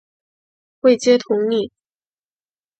[0.79, 1.69] 位阶统领。